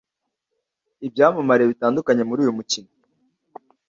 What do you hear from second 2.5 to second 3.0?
mukino